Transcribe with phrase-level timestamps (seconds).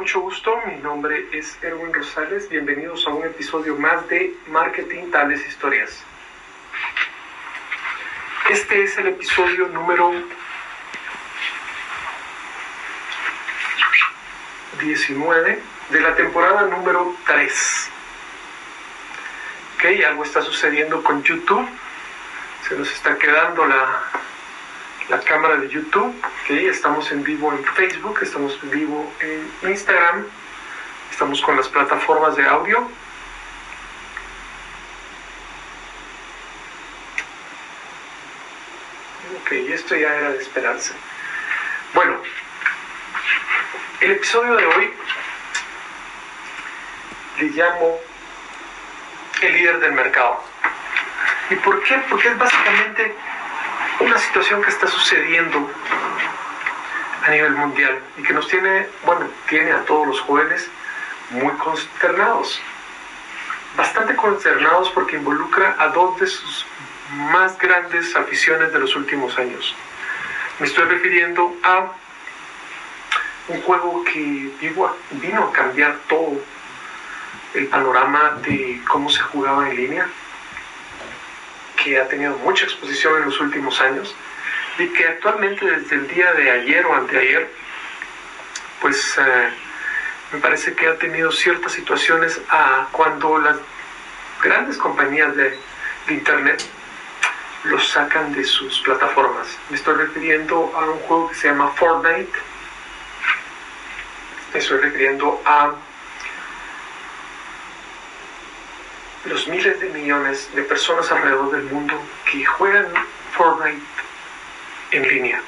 [0.00, 0.58] mucho gusto.
[0.66, 2.48] Mi nombre es Erwin Rosales.
[2.48, 6.02] Bienvenidos a un episodio más de Marketing Tales Historias.
[8.48, 10.10] Este es el episodio número
[14.80, 15.58] 19
[15.90, 17.90] de la temporada número 3.
[19.74, 21.68] Ok, algo está sucediendo con YouTube.
[22.66, 24.02] Se nos está quedando la,
[25.10, 26.14] la cámara de YouTube.
[26.44, 30.24] Okay, estamos en vivo en Facebook, estamos en vivo en Instagram,
[31.10, 32.78] estamos con las plataformas de audio.
[39.42, 40.92] Ok, esto ya era de esperarse.
[41.92, 42.16] Bueno,
[44.00, 44.94] el episodio de hoy
[47.40, 47.98] le llamo
[49.42, 50.44] el líder del mercado.
[51.50, 51.96] ¿Y por qué?
[52.08, 53.12] Porque es básicamente
[54.00, 55.70] una situación que está sucediendo
[57.24, 60.68] a nivel mundial y que nos tiene, bueno, tiene a todos los jóvenes
[61.30, 62.60] muy consternados.
[63.76, 66.66] Bastante consternados porque involucra a dos de sus
[67.32, 69.74] más grandes aficiones de los últimos años.
[70.58, 71.92] Me estoy refiriendo a
[73.48, 74.50] un juego que
[75.12, 76.40] vino a cambiar todo
[77.54, 80.08] el panorama de cómo se jugaba en línea,
[81.82, 84.14] que ha tenido mucha exposición en los últimos años
[84.78, 87.50] y que actualmente desde el día de ayer o anteayer,
[88.80, 89.48] pues eh,
[90.32, 93.56] me parece que ha tenido ciertas situaciones a cuando las
[94.42, 95.58] grandes compañías de,
[96.06, 96.62] de Internet
[97.64, 99.58] los sacan de sus plataformas.
[99.68, 102.32] Me estoy refiriendo a un juego que se llama Fortnite.
[104.52, 105.74] Me estoy refiriendo a
[109.24, 112.86] los miles de millones de personas alrededor del mundo que juegan
[113.36, 113.80] Fortnite
[114.92, 115.40] en línea.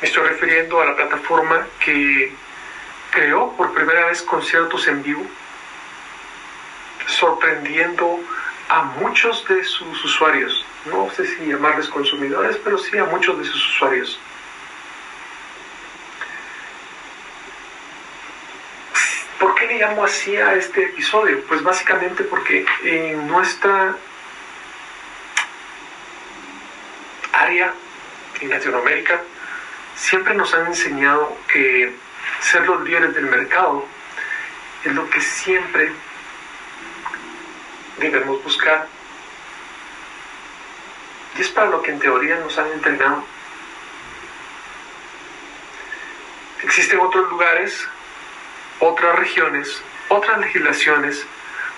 [0.00, 2.34] Me estoy refiriendo a la plataforma que
[3.10, 5.24] creó por primera vez conciertos en vivo,
[7.06, 8.18] sorprendiendo
[8.68, 10.64] a muchos de sus usuarios.
[10.86, 14.18] No sé si llamarles consumidores, pero sí a muchos de sus usuarios.
[19.38, 21.42] ¿Por qué le llamo así a este episodio?
[21.48, 23.96] Pues básicamente porque en nuestra
[27.32, 27.74] área
[28.40, 29.20] en Latinoamérica
[29.96, 31.92] siempre nos han enseñado que
[32.40, 33.84] ser los líderes del mercado
[34.84, 35.90] es lo que siempre
[37.98, 38.86] debemos buscar.
[41.36, 43.24] Y es para lo que en teoría nos han entrenado.
[46.62, 47.88] Existen otros lugares
[48.82, 51.24] otras regiones, otras legislaciones,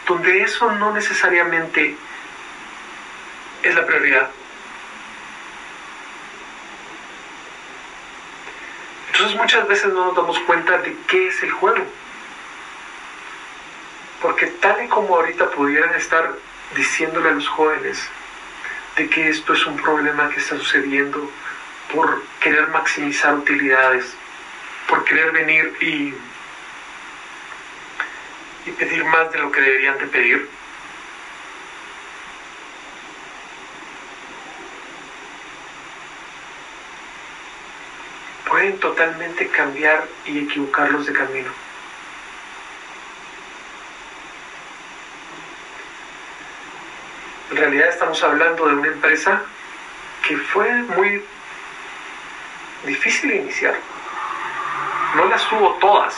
[0.09, 1.94] donde eso no necesariamente
[3.62, 4.31] es la prioridad.
[9.12, 11.84] Entonces muchas veces no nos damos cuenta de qué es el juego.
[14.22, 16.34] Porque tal y como ahorita pudieran estar
[16.75, 18.03] diciéndole a los jóvenes
[18.97, 21.31] de que esto es un problema que está sucediendo
[21.92, 24.16] por querer maximizar utilidades,
[24.88, 26.15] por querer venir y
[28.67, 30.49] y pedir más de lo que deberían de pedir?
[38.49, 41.51] Pueden totalmente cambiar y equivocarlos de camino.
[47.51, 49.43] En realidad estamos hablando de una empresa
[50.27, 51.23] que fue muy
[52.85, 53.75] difícil de iniciar.
[55.17, 56.15] No las tuvo todas,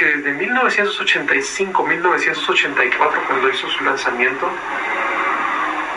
[0.00, 4.50] que desde 1985-1984, cuando hizo su lanzamiento,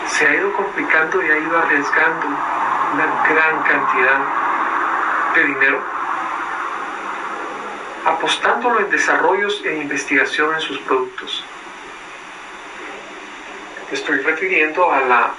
[0.08, 4.20] se ha ido complicando y ha ido arriesgando una gran cantidad
[5.34, 5.82] de dinero,
[8.04, 11.42] apostándolo en desarrollos e investigación en sus productos.
[13.90, 15.32] Estoy refiriendo a la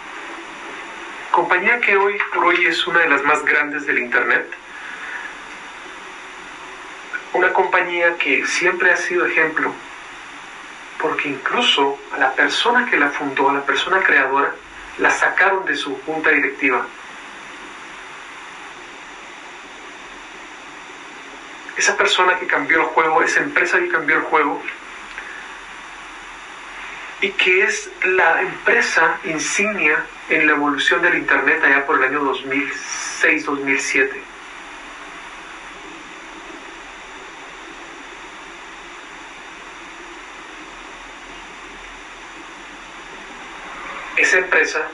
[1.29, 4.51] compañía que hoy por hoy es una de las más grandes del Internet,
[7.35, 9.73] una compañía que siempre ha sido ejemplo,
[11.01, 14.55] porque incluso a la persona que la fundó, a la persona creadora,
[14.99, 16.85] la sacaron de su junta directiva.
[21.75, 24.63] Esa persona que cambió el juego, esa empresa que cambió el juego,
[27.19, 32.33] y que es la empresa insignia en la evolución del Internet allá por el año
[32.33, 34.34] 2006-2007.
[44.35, 44.87] Esa empresa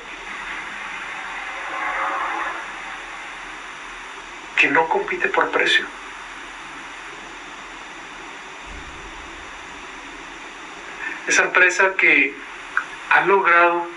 [4.56, 5.86] que no, compite por precio.
[11.28, 12.36] Esa empresa que
[13.10, 13.88] ha logrado,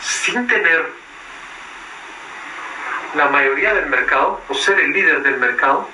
[0.00, 0.92] sin tener
[3.16, 5.88] la mayoría del mercado o ser el líder del mercado,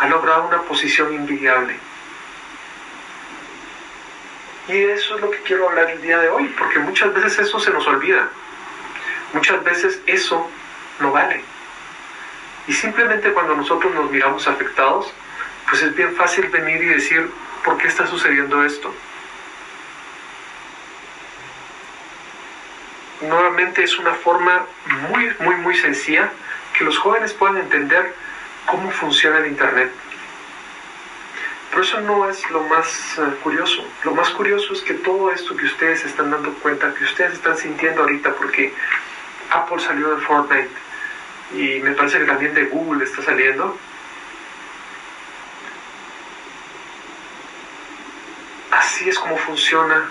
[0.00, 1.78] ha logrado una posición invidiable.
[4.68, 7.58] Y eso es lo que quiero hablar el día de hoy, porque muchas veces eso
[7.58, 8.28] se nos olvida.
[9.32, 10.48] Muchas veces eso
[11.00, 11.42] no vale.
[12.68, 15.12] Y simplemente cuando nosotros nos miramos afectados,
[15.68, 17.28] pues es bien fácil venir y decir,
[17.64, 18.94] ¿por qué está sucediendo esto?
[23.22, 24.66] Nuevamente es una forma
[25.08, 26.30] muy, muy, muy sencilla
[26.76, 28.14] que los jóvenes puedan entender
[28.66, 29.92] cómo funciona el Internet.
[31.72, 33.82] Pero eso no es lo más eh, curioso.
[34.04, 37.56] Lo más curioso es que todo esto que ustedes están dando cuenta, que ustedes están
[37.56, 38.74] sintiendo ahorita, porque
[39.50, 40.68] Apple salió de Fortnite
[41.54, 43.74] y me parece que también de Google está saliendo.
[48.70, 50.10] Así es como funciona,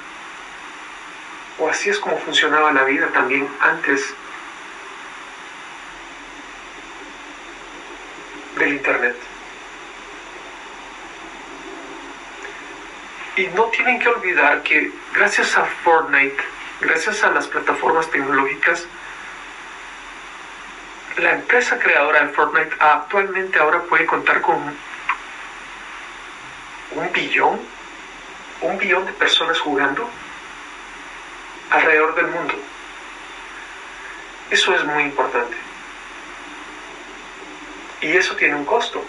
[1.60, 4.16] o así es como funcionaba la vida también antes
[8.58, 9.31] del Internet.
[13.38, 16.44] Y no tienen que olvidar que gracias a Fortnite,
[16.82, 18.86] gracias a las plataformas tecnológicas,
[21.18, 24.58] la empresa creadora de Fortnite actualmente ahora puede contar con
[26.92, 27.60] un billón,
[28.62, 30.10] un billón de personas jugando
[31.70, 32.54] alrededor del mundo.
[34.50, 35.56] Eso es muy importante.
[38.02, 39.04] Y eso tiene un costo.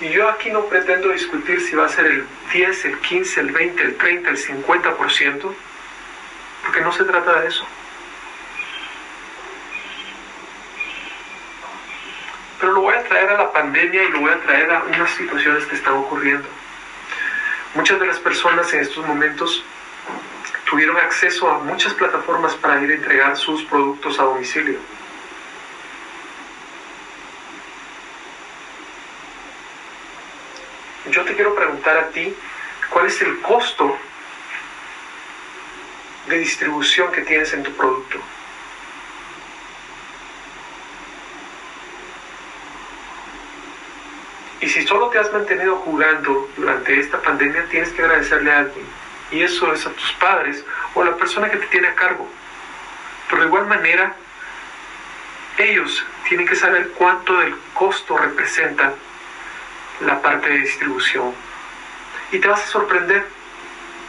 [0.00, 3.52] Y yo aquí no pretendo discutir si va a ser el 10, el 15, el
[3.52, 5.54] 20, el 30, el 50%,
[6.64, 7.66] porque no se trata de eso.
[12.58, 15.10] Pero lo voy a traer a la pandemia y lo voy a traer a unas
[15.10, 16.48] situaciones que están ocurriendo.
[17.74, 19.62] Muchas de las personas en estos momentos
[20.68, 24.78] tuvieron acceso a muchas plataformas para ir a entregar sus productos a domicilio.
[31.20, 32.34] Yo te quiero preguntar a ti,
[32.88, 33.94] ¿cuál es el costo
[36.28, 38.18] de distribución que tienes en tu producto?
[44.62, 48.86] Y si solo te has mantenido jugando durante esta pandemia, tienes que agradecerle a alguien.
[49.30, 50.64] Y eso es a tus padres
[50.94, 52.26] o a la persona que te tiene a cargo.
[53.28, 54.14] Pero de igual manera,
[55.58, 58.94] ellos tienen que saber cuánto del costo representa
[60.00, 61.32] la parte de distribución.
[62.32, 63.26] Y te vas a sorprender,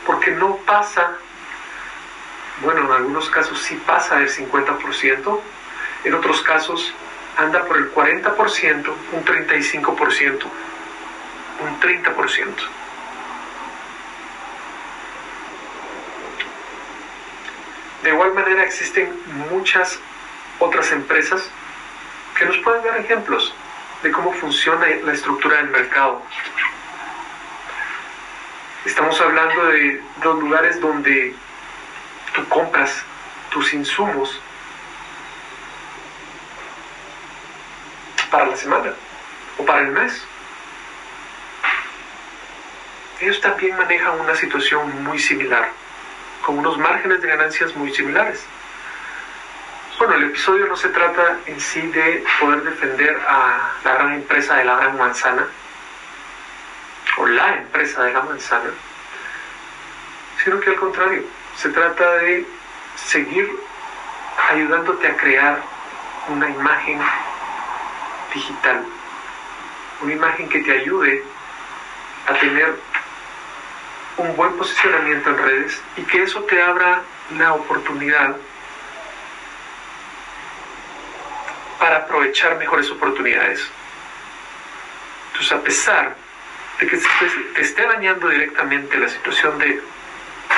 [0.05, 1.17] porque no pasa,
[2.61, 5.39] bueno, en algunos casos sí pasa el 50%,
[6.03, 6.93] en otros casos
[7.37, 10.43] anda por el 40%, un 35%,
[11.59, 12.47] un 30%.
[18.03, 19.15] De igual manera existen
[19.51, 19.99] muchas
[20.59, 21.47] otras empresas
[22.37, 23.53] que nos pueden dar ejemplos
[24.03, 26.21] de cómo funciona la estructura del mercado.
[28.85, 31.35] Estamos hablando de los lugares donde
[32.33, 33.03] tú compras
[33.51, 34.41] tus insumos
[38.31, 38.93] para la semana
[39.57, 40.25] o para el mes.
[43.19, 45.69] Ellos también manejan una situación muy similar,
[46.43, 48.43] con unos márgenes de ganancias muy similares.
[50.01, 54.55] Bueno, el episodio no se trata en sí de poder defender a la gran empresa
[54.55, 55.45] de la gran manzana,
[57.17, 58.71] o la empresa de la manzana,
[60.43, 61.21] sino que al contrario,
[61.55, 62.43] se trata de
[62.95, 63.47] seguir
[64.49, 65.61] ayudándote a crear
[66.29, 66.99] una imagen
[68.33, 68.83] digital,
[70.01, 71.23] una imagen que te ayude
[72.27, 72.73] a tener
[74.17, 77.03] un buen posicionamiento en redes y que eso te abra
[77.37, 78.35] la oportunidad
[81.81, 83.59] para aprovechar mejores oportunidades.
[85.31, 86.15] Entonces, a pesar
[86.79, 86.97] de que
[87.55, 89.81] te esté dañando directamente la situación de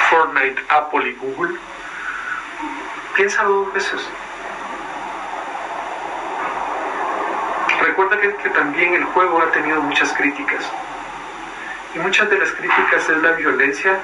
[0.09, 1.57] Fortnite, Apple y Google,
[3.15, 4.01] piénsalo dos veces.
[7.81, 10.69] Recuerda que, que también el juego ha tenido muchas críticas.
[11.95, 13.97] Y muchas de las críticas es la violencia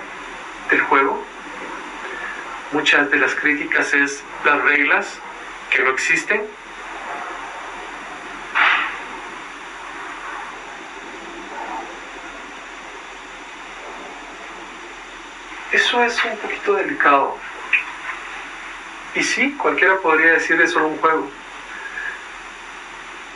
[0.70, 1.22] del juego.
[2.72, 5.20] Muchas de las críticas es las reglas
[5.70, 6.59] que no existen
[15.72, 17.38] Eso es un poquito delicado.
[19.14, 21.30] Y sí, cualquiera podría decir es solo un juego.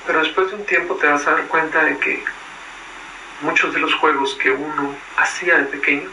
[0.08, 2.24] Pero después de un tiempo te vas a dar cuenta de que
[3.42, 6.10] muchos de los juegos que uno hacía de pequeño,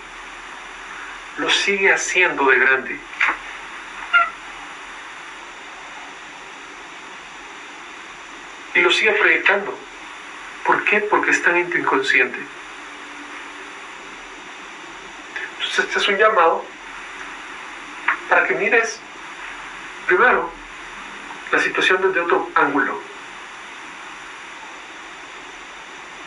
[1.39, 2.99] los sigue haciendo de grande.
[8.75, 9.77] Y lo sigue proyectando.
[10.65, 11.01] ¿Por qué?
[11.01, 12.39] Porque están en tu inconsciente.
[15.81, 16.63] Este es un llamado
[18.29, 19.01] para que mires
[20.07, 20.51] primero
[21.51, 23.01] la situación desde otro ángulo.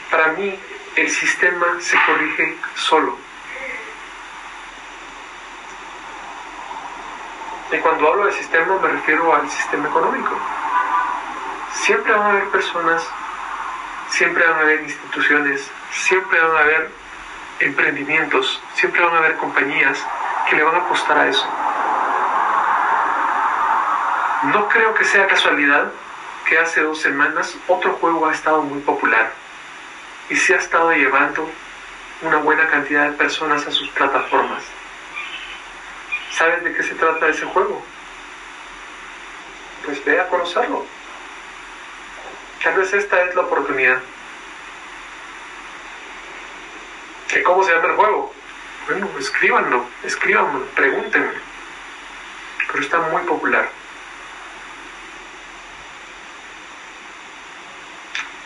[0.09, 0.59] Para mí,
[0.95, 3.15] el sistema se corrige solo.
[7.71, 10.35] Y cuando hablo de sistema me refiero al sistema económico.
[11.73, 13.07] Siempre van a haber personas,
[14.09, 16.91] siempre van a haber instituciones, siempre van a haber
[17.59, 19.97] emprendimientos, siempre van a haber compañías
[20.49, 21.47] que le van a apostar a eso.
[24.51, 25.89] No creo que sea casualidad
[26.45, 29.31] que hace dos semanas otro juego ha estado muy popular
[30.29, 31.49] y se ha estado llevando
[32.23, 34.63] una buena cantidad de personas a sus plataformas.
[36.31, 37.81] ¿Sabes de qué se trata ese juego?
[39.85, 40.85] Pues ve a conocerlo.
[42.61, 44.01] Tal vez esta es la oportunidad.
[47.29, 48.32] ¿Qué cómo se llama el juego?
[48.87, 51.31] Bueno, escríbanlo, escríbanlo, pregúntenme.
[52.67, 53.69] Pero está muy popular.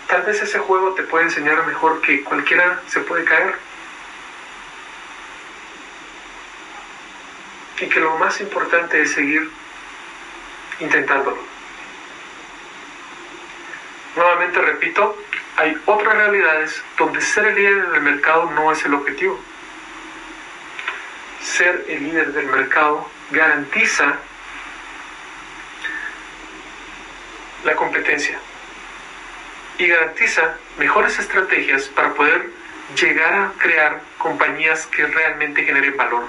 [0.07, 3.55] Tal vez ese juego te puede enseñar mejor que cualquiera se puede caer.
[7.79, 9.49] Y que lo más importante es seguir
[10.79, 11.37] intentándolo.
[14.15, 15.17] Nuevamente repito,
[15.57, 19.39] hay otras realidades donde ser el líder del mercado no es el objetivo.
[21.57, 24.13] Ser el líder del mercado garantiza
[27.63, 28.37] la competencia
[29.79, 32.51] y garantiza mejores estrategias para poder
[32.95, 36.27] llegar a crear compañías que realmente generen valor.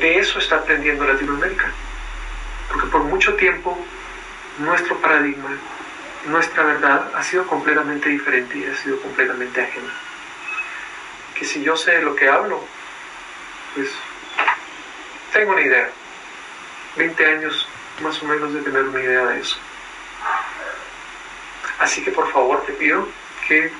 [0.00, 1.70] De eso está aprendiendo Latinoamérica,
[2.68, 3.78] porque por mucho tiempo
[4.58, 5.50] nuestro paradigma,
[6.26, 10.09] nuestra verdad ha sido completamente diferente y ha sido completamente ajena.
[11.40, 12.62] Que si yo sé lo que hablo,
[13.74, 13.88] pues
[15.32, 15.88] tengo una idea.
[16.96, 17.66] 20 años
[18.02, 19.56] más o menos de tener una idea de eso.
[21.78, 23.08] Así que por favor te pido
[23.48, 23.72] que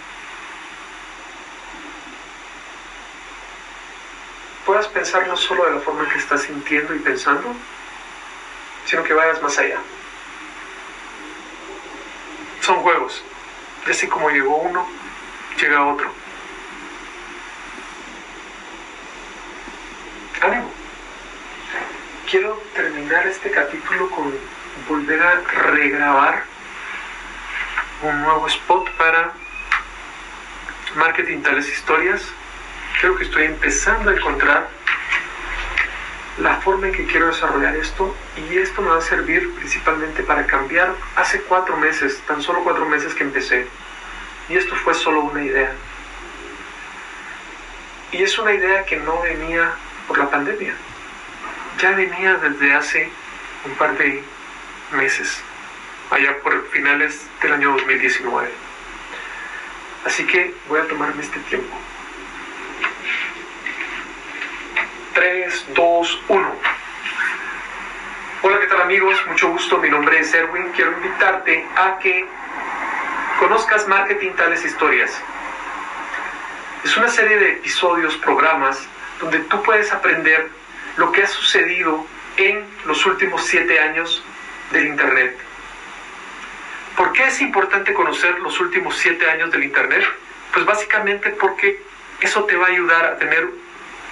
[4.64, 7.54] puedas pensar no solo de la forma que estás sintiendo y pensando,
[8.86, 9.80] sino que vayas más allá.
[12.62, 13.22] Son juegos.
[13.86, 14.88] Y así como llegó uno,
[15.58, 16.10] llega otro.
[22.30, 24.32] Quiero terminar este capítulo con
[24.88, 25.40] volver a
[25.72, 26.44] regrabar
[28.02, 29.32] un nuevo spot para
[30.94, 32.22] marketing tales historias.
[33.00, 34.68] Creo que estoy empezando a encontrar
[36.38, 40.46] la forma en que quiero desarrollar esto y esto me va a servir principalmente para
[40.46, 43.66] cambiar hace cuatro meses, tan solo cuatro meses que empecé.
[44.48, 45.72] Y esto fue solo una idea.
[48.12, 49.72] Y es una idea que no venía
[50.06, 50.76] por la pandemia.
[51.80, 53.10] Ya venía desde hace
[53.64, 54.22] un par de
[54.92, 55.42] meses
[56.10, 58.50] allá por finales del año 2019.
[60.04, 61.74] Así que voy a tomarme este tiempo.
[65.14, 66.54] 3, 2, 1.
[68.42, 69.16] Hola, ¿qué tal amigos?
[69.28, 70.72] Mucho gusto, mi nombre es Erwin.
[70.72, 72.26] Quiero invitarte a que
[73.38, 75.18] conozcas Marketing Tales Historias.
[76.84, 78.86] Es una serie de episodios, programas,
[79.18, 80.60] donde tú puedes aprender
[81.00, 84.22] lo que ha sucedido en los últimos siete años
[84.70, 85.36] del Internet
[87.00, 90.04] ¿Por qué es importante conocer los últimos siete años del Internet?
[90.52, 91.82] Pues básicamente porque
[92.20, 93.48] eso te va a ayudar a tener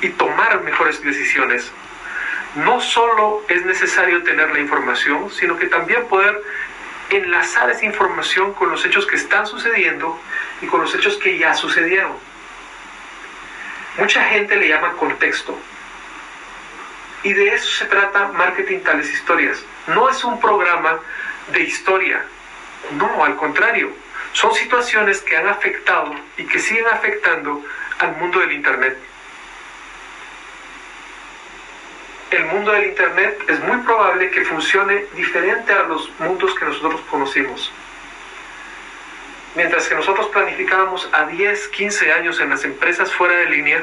[0.00, 1.70] y tomar mejores decisiones.
[2.54, 6.40] No solo es necesario tener la información, sino que también poder
[7.10, 10.18] enlazar esa información con los hechos que están sucediendo
[10.62, 12.12] y con los hechos que ya sucedieron.
[13.98, 15.60] Mucha gente le llama contexto.
[17.22, 19.64] Y de eso se trata Marketing Tales Historias.
[19.88, 21.00] No es un programa
[21.52, 22.22] de historia,
[22.92, 23.90] no, al contrario,
[24.32, 27.64] son situaciones que han afectado y que siguen afectando
[27.98, 28.96] al mundo del Internet.
[32.30, 37.00] El mundo del Internet es muy probable que funcione diferente a los mundos que nosotros
[37.10, 37.72] conocimos.
[39.54, 43.82] Mientras que nosotros planificábamos a 10, 15 años en las empresas fuera de línea,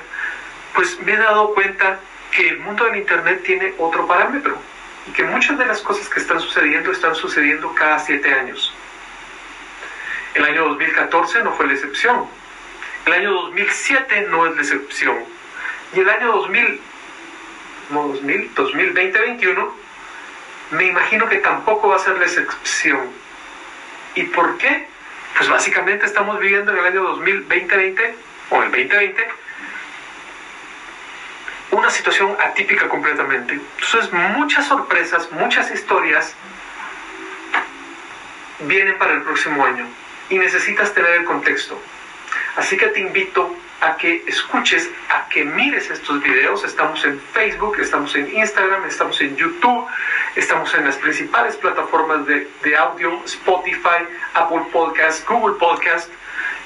[0.76, 2.00] pues me he dado cuenta
[2.36, 4.58] que el mundo del Internet tiene otro parámetro.
[5.08, 8.74] y que muchas de las cosas que están sucediendo están sucediendo cada siete años.
[10.34, 12.26] El año 2014 no fue la excepción.
[13.06, 15.18] El año 2007 no es la excepción.
[15.94, 16.82] Y el año 2000,
[17.92, 19.72] no 2000, 2020-2021,
[20.72, 23.08] me imagino que tampoco va a ser la excepción.
[24.16, 24.88] ¿Y por qué?
[25.38, 28.16] Pues básicamente estamos viviendo en el año 2020
[28.50, 29.45] o el 2020
[31.76, 33.54] una situación atípica completamente.
[33.54, 36.34] Entonces muchas sorpresas, muchas historias
[38.62, 39.86] vienen para el próximo año
[40.30, 41.80] y necesitas tener el contexto.
[42.56, 46.64] Así que te invito a que escuches, a que mires estos videos.
[46.64, 49.86] Estamos en Facebook, estamos en Instagram, estamos en YouTube,
[50.36, 56.10] estamos en las principales plataformas de, de audio, Spotify, Apple Podcast, Google Podcast.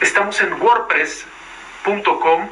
[0.01, 2.49] Estamos en wordpress.com.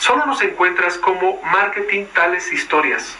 [0.00, 3.18] Solo nos encuentras como Marketing Tales Historias.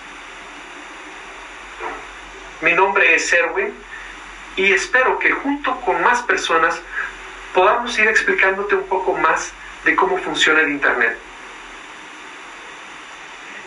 [2.62, 3.74] Mi nombre es Erwin
[4.56, 6.80] y espero que junto con más personas
[7.52, 9.52] podamos ir explicándote un poco más
[9.84, 11.18] de cómo funciona el Internet.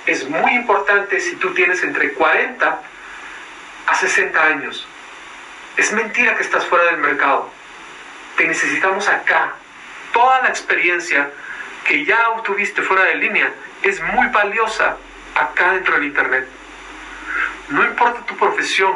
[0.08, 2.82] Es muy importante si tú tienes entre 40
[3.86, 4.88] a 60 años.
[5.78, 7.48] Es mentira que estás fuera del mercado.
[8.38, 9.54] Te necesitamos acá.
[10.12, 11.30] Toda la experiencia
[11.86, 14.98] que ya obtuviste fuera de línea es muy valiosa
[15.36, 16.48] acá dentro del Internet.
[17.70, 18.94] No importa tu profesión,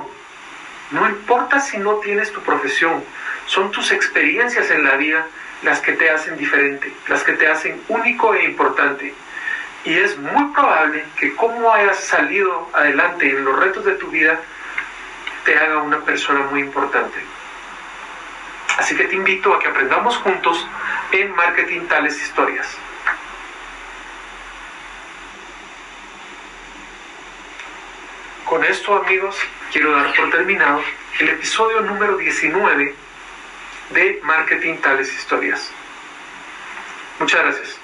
[0.92, 3.04] no importa si no tienes tu profesión,
[3.46, 5.26] son tus experiencias en la vida
[5.64, 9.14] las que te hacen diferente, las que te hacen único e importante.
[9.84, 14.40] Y es muy probable que como hayas salido adelante en los retos de tu vida,
[15.46, 17.18] te haga una persona muy importante.
[18.78, 20.68] Así que te invito a que aprendamos juntos
[21.12, 22.78] en Marketing Tales Historias.
[28.48, 29.36] Con esto amigos,
[29.74, 30.82] quiero dar por terminado
[31.20, 32.96] el episodio número 19
[33.90, 35.70] de Marketing Tales Historias.
[37.20, 37.77] Muchas gracias.